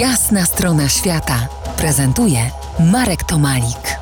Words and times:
Jasna 0.00 0.44
strona 0.44 0.88
świata 0.88 1.48
prezentuje 1.78 2.38
Marek 2.92 3.24
Tomalik. 3.24 3.98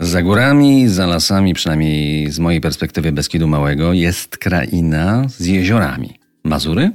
Za 0.00 0.22
górami, 0.22 0.88
za 0.88 1.06
lasami, 1.06 1.54
przynajmniej 1.54 2.30
z 2.32 2.38
mojej 2.38 2.60
perspektywy 2.60 3.12
Beskidu 3.12 3.48
Małego, 3.48 3.92
jest 3.92 4.38
kraina 4.38 5.28
z 5.28 5.46
jeziorami. 5.46 6.18
Mazury? 6.44 6.90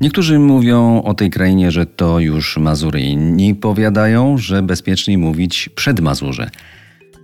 Niektórzy 0.00 0.38
mówią 0.38 1.02
o 1.02 1.14
tej 1.14 1.30
krainie, 1.30 1.70
że 1.70 1.86
to 1.86 2.18
już 2.18 2.56
Mazury. 2.56 3.00
Inni 3.00 3.54
powiadają, 3.54 4.38
że 4.38 4.62
bezpieczniej 4.62 5.18
mówić 5.18 5.68
przed 5.74 6.00
Mazurze. 6.00 6.50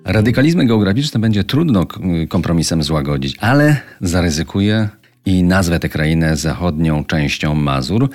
Radykalizmy 0.04 0.66
geograficzne 0.66 1.20
będzie 1.20 1.44
trudno 1.44 1.86
kompromisem 2.28 2.82
złagodzić, 2.82 3.36
ale 3.40 3.76
zaryzykuję 4.00 4.88
i 5.26 5.42
nazwę 5.42 5.80
tę 5.80 5.88
krainę 5.88 6.36
zachodnią 6.36 7.04
częścią 7.04 7.54
Mazur, 7.54 8.10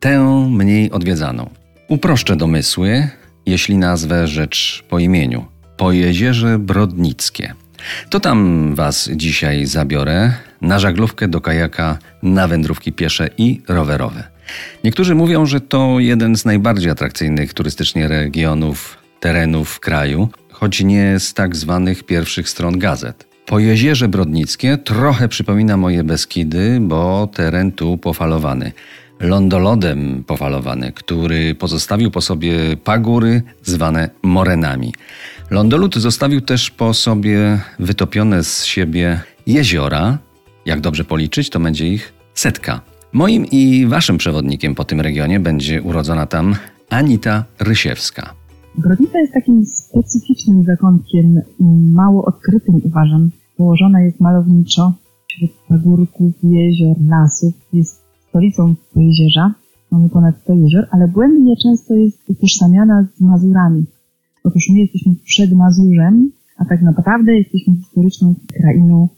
tę 0.00 0.48
mniej 0.50 0.90
odwiedzaną. 0.90 1.50
Uproszczę 1.88 2.36
domysły, 2.36 3.08
jeśli 3.46 3.76
nazwę 3.76 4.28
rzecz 4.28 4.84
po 4.88 4.98
imieniu. 4.98 5.44
Pojezierze 5.76 6.58
Brodnickie. 6.58 7.54
To 8.10 8.20
tam 8.20 8.74
Was 8.74 9.10
dzisiaj 9.12 9.66
zabiorę 9.66 10.32
na 10.60 10.78
żaglówkę 10.78 11.28
do 11.28 11.40
kajaka, 11.40 11.98
na 12.22 12.48
wędrówki 12.48 12.92
piesze 12.92 13.30
i 13.38 13.62
rowerowe. 13.68 14.24
Niektórzy 14.84 15.14
mówią, 15.14 15.46
że 15.46 15.60
to 15.60 16.00
jeden 16.00 16.36
z 16.36 16.44
najbardziej 16.44 16.90
atrakcyjnych 16.90 17.54
turystycznie 17.54 18.08
regionów, 18.08 18.98
terenów 19.20 19.80
kraju, 19.80 20.28
choć 20.52 20.80
nie 20.80 21.20
z 21.20 21.34
tak 21.34 21.56
zwanych 21.56 22.02
pierwszych 22.04 22.48
stron 22.48 22.78
gazet. 22.78 23.33
Pojezierze 23.46 24.08
Brodnickie 24.08 24.78
trochę 24.78 25.28
przypomina 25.28 25.76
moje 25.76 26.04
Beskidy, 26.04 26.78
bo 26.80 27.28
teren 27.34 27.72
tu 27.72 27.98
pofalowany. 27.98 28.72
Lądolodem 29.20 30.24
pofalowany, 30.26 30.92
który 30.92 31.54
pozostawił 31.54 32.10
po 32.10 32.20
sobie 32.20 32.76
pagóry 32.84 33.42
zwane 33.62 34.10
morenami. 34.22 34.94
Lądolud 35.50 35.94
zostawił 35.94 36.40
też 36.40 36.70
po 36.70 36.94
sobie 36.94 37.60
wytopione 37.78 38.44
z 38.44 38.64
siebie 38.64 39.20
jeziora. 39.46 40.18
Jak 40.66 40.80
dobrze 40.80 41.04
policzyć, 41.04 41.50
to 41.50 41.60
będzie 41.60 41.88
ich 41.88 42.12
setka. 42.34 42.80
Moim 43.12 43.46
i 43.46 43.86
waszym 43.86 44.18
przewodnikiem 44.18 44.74
po 44.74 44.84
tym 44.84 45.00
regionie 45.00 45.40
będzie 45.40 45.82
urodzona 45.82 46.26
tam 46.26 46.56
Anita 46.90 47.44
Rysiewska. 47.58 48.34
Brodnica 48.78 49.18
jest 49.18 49.32
takim 49.32 49.66
specyficznym 49.66 50.64
zakątkiem, 50.64 51.40
mało 51.92 52.24
odkrytym 52.24 52.80
uważam. 52.84 53.30
Położona 53.56 54.00
jest 54.00 54.20
malowniczo 54.20 54.94
wśród 55.28 55.50
pagórków, 55.68 56.32
jezior, 56.42 56.96
lasów. 57.06 57.54
Jest 57.72 58.02
stolicą 58.28 58.74
jezierza. 58.96 59.54
Mamy 59.90 60.08
ponad 60.08 60.40
100 60.40 60.54
jezior, 60.54 60.86
ale 60.90 61.08
błędnie 61.08 61.54
często 61.62 61.94
jest 61.94 62.18
utożsamiana 62.30 63.06
z 63.16 63.20
Mazurami. 63.20 63.84
Otóż 64.44 64.62
my 64.72 64.78
jesteśmy 64.78 65.14
przed 65.24 65.52
Mazurzem, 65.52 66.30
a 66.58 66.64
tak 66.64 66.82
naprawdę 66.82 67.32
jesteśmy 67.32 67.74
historyczną 67.74 68.34
krainą, 68.60 69.08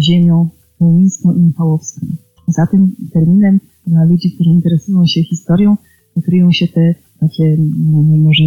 ziemią 0.00 0.48
miejską 0.80 1.32
i 1.32 1.40
michałowską. 1.40 2.06
Za 2.48 2.66
tym 2.66 2.92
terminem 3.12 3.60
dla 3.86 4.04
ludzi, 4.04 4.32
którzy 4.34 4.50
interesują 4.50 5.06
się 5.06 5.22
historią, 5.22 5.76
kryją 6.24 6.52
się 6.52 6.68
te 6.68 6.94
takie 7.20 7.56
no, 7.58 8.02
no 8.02 8.16
może 8.16 8.44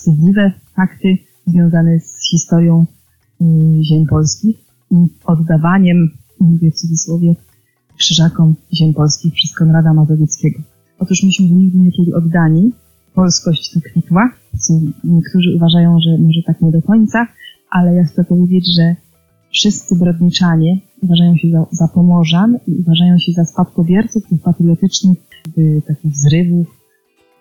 wstydliwe 0.00 0.52
fakty 0.76 1.18
związane 1.46 2.00
z 2.00 2.30
historią 2.30 2.86
y, 3.40 3.44
ziem 3.84 4.06
polskich 4.06 4.56
i 4.90 4.96
oddawaniem, 5.24 6.08
mówię 6.40 6.70
w 6.70 6.74
cudzysłowie, 6.74 7.34
krzyżakom 7.96 8.54
ziem 8.74 8.94
polskich 8.94 9.32
przez 9.34 9.54
Konrada 9.54 9.94
Mazowieckiego. 9.94 10.62
Otóż 10.98 11.22
myśmy 11.22 11.46
nigdy 11.46 11.78
nie 11.78 11.92
czuli 11.92 12.14
oddani, 12.14 12.72
polskość 13.14 13.72
to 13.72 13.80
niektórzy 15.04 15.56
uważają, 15.56 16.00
że 16.00 16.18
może 16.18 16.42
tak 16.46 16.60
nie 16.60 16.70
do 16.70 16.82
końca, 16.82 17.26
ale 17.70 17.94
ja 17.94 18.04
chcę 18.04 18.24
powiedzieć, 18.24 18.74
że 18.76 18.94
wszyscy 19.52 19.98
brodniczanie 19.98 20.80
uważają 21.02 21.36
się 21.36 21.50
za, 21.50 21.66
za 21.70 21.88
Pomorzan 21.88 22.58
i 22.66 22.72
uważają 22.72 23.18
się 23.18 23.32
za 23.32 23.44
spadkobierców 23.44 24.28
tych 24.28 24.42
patriotycznych 24.42 25.18
takich 25.86 26.16
zrywów. 26.16 26.79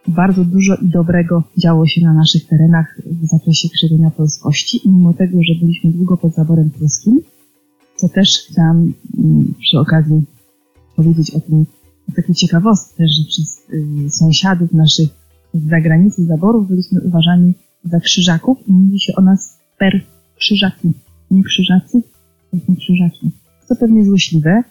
Bardzo 0.07 0.45
dużo 0.45 0.75
i 0.75 0.87
dobrego 0.87 1.43
działo 1.57 1.87
się 1.87 2.01
na 2.01 2.13
naszych 2.13 2.47
terenach 2.47 3.01
w 3.05 3.25
zakresie 3.25 3.69
krzewienia 3.69 4.11
polskości 4.11 4.81
mimo 4.85 5.13
tego, 5.13 5.37
że 5.43 5.59
byliśmy 5.59 5.91
długo 5.91 6.17
pod 6.17 6.33
zaborem 6.33 6.69
pruskim, 6.69 7.21
co 7.95 8.09
też 8.09 8.47
chciałam 8.49 8.87
y, 8.87 8.93
przy 9.59 9.79
okazji 9.79 10.21
powiedzieć 10.95 11.31
o 11.31 11.39
tym, 11.39 11.65
o 12.09 12.11
takiej 12.15 12.35
ciekawostce, 12.35 13.03
że 13.07 13.23
przez 13.27 13.69
y, 13.73 14.09
sąsiadów 14.09 14.73
naszych 14.73 15.09
z 15.53 15.69
zagranicy 15.69 16.25
zaborów 16.25 16.67
byliśmy 16.67 17.01
uważani 17.01 17.53
za 17.83 17.99
krzyżaków 17.99 18.57
i 18.67 18.71
mówi 18.71 18.99
się 18.99 19.13
o 19.15 19.21
nas 19.21 19.59
per 19.77 20.01
krzyżaki. 20.35 20.91
Nie 21.31 21.43
krzyżacy, 21.43 22.01
tylko 22.51 22.75
krzyżaki. 22.75 23.31
To 23.67 23.75
pewnie 23.75 24.05
złośliwe, 24.05 24.63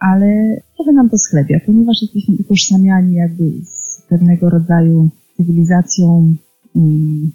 ale 0.00 0.60
trochę 0.76 0.92
nam 0.92 1.10
to 1.10 1.18
schlebia, 1.18 1.60
ponieważ 1.66 1.96
jesteśmy 2.02 2.34
utożsamiani 2.40 3.14
jakby 3.14 3.52
z 3.64 3.73
pewnego 4.14 4.50
rodzaju 4.50 5.08
cywilizacją 5.36 6.34
um, 6.74 7.32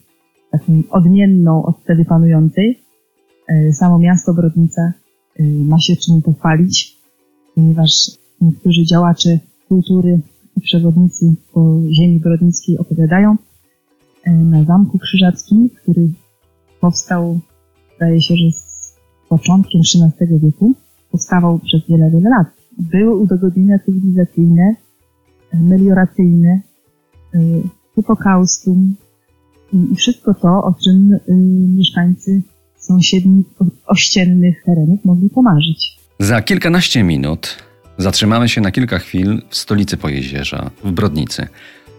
taką 0.51 0.83
odmienną 0.89 1.65
od 1.65 1.77
wtedy 1.83 2.05
panującej. 2.05 2.79
E, 3.47 3.73
samo 3.73 3.99
miasto 3.99 4.33
Brodnica 4.33 4.81
e, 5.39 5.43
ma 5.43 5.79
się 5.79 5.95
czym 5.95 6.21
pochwalić, 6.21 6.97
ponieważ 7.55 7.91
niektórzy 8.41 8.85
działacze 8.85 9.39
kultury 9.67 10.19
przewodnicy 10.61 11.35
po 11.53 11.81
ziemi 11.91 12.19
brodnickiej 12.19 12.77
opowiadają, 12.77 13.35
e, 14.23 14.31
na 14.31 14.63
Zamku 14.63 14.99
Krzyżackim, 14.99 15.69
który 15.69 16.09
powstał, 16.81 17.39
zdaje 17.95 18.21
się, 18.21 18.35
że 18.35 18.51
z 18.51 18.95
początkiem 19.29 19.81
XIII 19.81 20.39
wieku, 20.39 20.73
powstawał 21.11 21.59
przez 21.59 21.81
wiele, 21.89 22.11
wiele 22.11 22.29
lat. 22.29 22.47
Były 22.77 23.15
udogodnienia 23.15 23.79
cywilizacyjne, 23.79 24.75
melioracyjne, 25.53 26.61
e, 27.33 27.39
hipokaustum 27.95 28.95
i 29.73 29.95
wszystko 29.95 30.33
to, 30.33 30.47
o 30.47 30.75
czym 30.83 31.19
mieszkańcy 31.77 32.41
sąsiednich, 32.77 33.45
ościennych 33.85 34.63
terenów 34.65 35.05
mogli 35.05 35.29
pomarzyć. 35.29 35.99
Za 36.19 36.41
kilkanaście 36.41 37.03
minut 37.03 37.57
Zatrzymamy 37.99 38.49
się 38.49 38.61
na 38.61 38.71
kilka 38.71 38.99
chwil 38.99 39.41
w 39.49 39.55
stolicy 39.55 39.97
Pojezierza, 39.97 40.71
w 40.83 40.91
Brodnicy. 40.91 41.47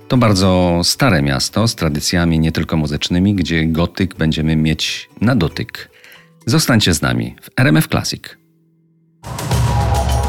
To 0.09 0.17
bardzo 0.17 0.81
stare 0.85 1.23
miasto 1.23 1.69
z 1.69 1.75
tradycjami 1.75 2.39
nie 2.39 2.53
tylko 2.53 2.77
muzycznymi, 2.77 3.35
gdzie 3.35 3.67
gotyk 3.67 4.15
będziemy 4.15 4.57
mieć 4.57 5.11
na 5.21 5.37
dotyk. 5.37 5.91
Zostańcie 6.47 6.95
z 6.95 7.03
nami 7.03 7.37
w 7.43 7.61
RMF 7.61 7.89
Classic. 7.89 8.23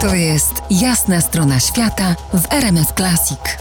To 0.02 0.16
jest 0.16 0.54
jasna 0.72 1.22
strona 1.22 1.60
świata 1.60 2.16
w 2.34 2.54
RMF 2.54 2.94
Classic. 2.94 3.58